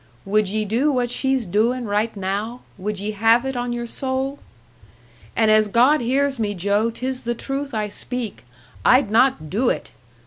[0.25, 4.39] Would ye do what she's doin' right now would ye have it on your soul?
[5.35, 8.43] And as God hears me, Joe, 'tis the truth I speak
[8.83, 9.91] I'd not do it!